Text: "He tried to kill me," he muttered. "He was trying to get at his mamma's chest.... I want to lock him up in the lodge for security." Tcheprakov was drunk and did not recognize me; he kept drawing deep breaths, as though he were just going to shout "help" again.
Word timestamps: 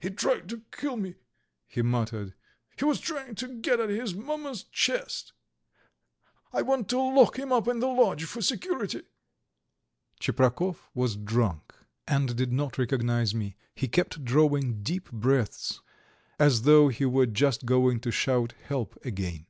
"He 0.00 0.08
tried 0.08 0.48
to 0.48 0.62
kill 0.72 0.96
me," 0.96 1.16
he 1.66 1.82
muttered. 1.82 2.32
"He 2.78 2.86
was 2.86 2.98
trying 2.98 3.34
to 3.34 3.48
get 3.60 3.78
at 3.78 3.90
his 3.90 4.14
mamma's 4.14 4.62
chest.... 4.62 5.34
I 6.50 6.62
want 6.62 6.88
to 6.88 6.98
lock 6.98 7.38
him 7.38 7.52
up 7.52 7.68
in 7.68 7.80
the 7.80 7.86
lodge 7.86 8.24
for 8.24 8.40
security." 8.40 9.02
Tcheprakov 10.18 10.78
was 10.94 11.14
drunk 11.16 11.74
and 12.08 12.34
did 12.36 12.54
not 12.54 12.78
recognize 12.78 13.34
me; 13.34 13.58
he 13.74 13.86
kept 13.86 14.24
drawing 14.24 14.82
deep 14.82 15.12
breaths, 15.12 15.82
as 16.38 16.62
though 16.62 16.88
he 16.88 17.04
were 17.04 17.26
just 17.26 17.66
going 17.66 18.00
to 18.00 18.10
shout 18.10 18.52
"help" 18.52 18.96
again. 19.04 19.44